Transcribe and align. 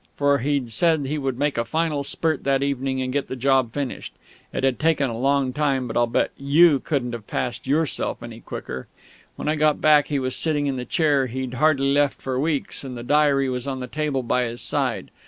For 0.17 0.39
he'd 0.39 0.71
said 0.71 1.05
he 1.05 1.19
would 1.19 1.37
make 1.37 1.59
a 1.59 1.63
final 1.63 2.03
spurt 2.03 2.43
that 2.43 2.63
evening 2.63 3.03
and 3.03 3.13
get 3.13 3.27
the 3.27 3.35
job 3.35 3.71
finished. 3.71 4.13
It 4.51 4.63
had 4.63 4.79
taken 4.79 5.11
a 5.11 5.15
long 5.19 5.53
time, 5.53 5.87
but 5.87 5.95
I'll 5.95 6.07
bet 6.07 6.31
you 6.39 6.79
couldn't 6.83 7.13
have 7.13 7.27
passed 7.27 7.67
yourself 7.67 8.23
any 8.23 8.39
quicker. 8.39 8.87
When 9.35 9.47
I 9.47 9.55
got 9.55 9.79
back 9.79 10.07
he 10.07 10.17
was 10.17 10.35
sitting 10.35 10.65
in 10.65 10.75
the 10.75 10.85
chair 10.85 11.27
he'd 11.27 11.53
hardly 11.53 11.93
left 11.93 12.19
for 12.19 12.39
weeks, 12.39 12.83
and 12.83 12.97
the 12.97 13.03
diary 13.03 13.47
was 13.47 13.67
on 13.67 13.79
the 13.79 13.85
table 13.85 14.23
by 14.23 14.45
his 14.45 14.61
side. 14.63 15.11